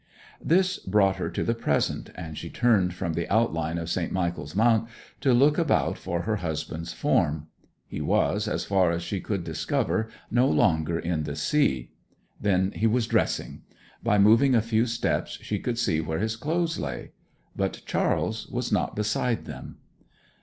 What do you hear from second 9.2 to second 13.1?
could discover, no longer in the sea. Then he was